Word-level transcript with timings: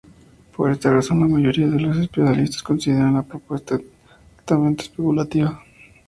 Por 0.57 0.71
esa 0.71 0.91
razón 0.91 1.19
la 1.19 1.27
mayoría 1.27 1.67
de 1.67 1.79
los 1.79 1.95
especialistas 1.95 2.63
consideran 2.63 3.13
la 3.13 3.21
propuesta 3.21 3.75
altamente 4.39 4.81
especulativa. 4.85 5.61